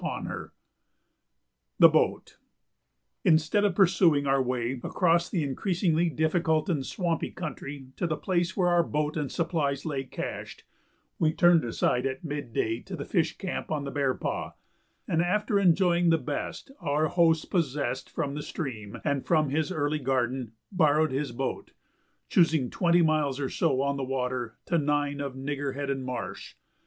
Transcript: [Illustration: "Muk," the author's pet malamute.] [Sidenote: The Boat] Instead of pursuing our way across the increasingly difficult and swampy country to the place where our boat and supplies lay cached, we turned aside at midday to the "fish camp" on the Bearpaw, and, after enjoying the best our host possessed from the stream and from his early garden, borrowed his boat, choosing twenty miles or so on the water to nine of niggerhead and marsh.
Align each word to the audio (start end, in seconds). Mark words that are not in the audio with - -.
[Illustration: 0.03 0.31
"Muk," 0.31 0.51
the 1.77 1.87
author's 1.87 1.93
pet 1.93 1.93
malamute.] 1.93 2.19
[Sidenote: 2.23 2.23
The 2.23 2.31
Boat] 2.33 2.37
Instead 3.35 3.65
of 3.65 3.75
pursuing 3.75 4.25
our 4.25 4.41
way 4.41 4.71
across 4.83 5.29
the 5.29 5.43
increasingly 5.43 6.09
difficult 6.09 6.69
and 6.69 6.83
swampy 6.83 7.29
country 7.29 7.85
to 7.97 8.07
the 8.07 8.17
place 8.17 8.57
where 8.57 8.69
our 8.69 8.81
boat 8.81 9.15
and 9.15 9.31
supplies 9.31 9.85
lay 9.85 10.03
cached, 10.03 10.63
we 11.19 11.31
turned 11.31 11.63
aside 11.63 12.07
at 12.07 12.23
midday 12.23 12.79
to 12.79 12.95
the 12.95 13.05
"fish 13.05 13.37
camp" 13.37 13.69
on 13.69 13.83
the 13.83 13.91
Bearpaw, 13.91 14.53
and, 15.07 15.21
after 15.21 15.59
enjoying 15.59 16.09
the 16.09 16.17
best 16.17 16.71
our 16.79 17.05
host 17.09 17.51
possessed 17.51 18.09
from 18.09 18.33
the 18.33 18.41
stream 18.41 18.97
and 19.03 19.23
from 19.23 19.49
his 19.51 19.71
early 19.71 19.99
garden, 19.99 20.53
borrowed 20.71 21.11
his 21.11 21.31
boat, 21.31 21.73
choosing 22.27 22.71
twenty 22.71 23.03
miles 23.03 23.39
or 23.39 23.51
so 23.51 23.83
on 23.83 23.97
the 23.97 24.03
water 24.03 24.55
to 24.65 24.79
nine 24.79 25.21
of 25.21 25.35
niggerhead 25.35 25.91
and 25.91 26.03
marsh. 26.03 26.55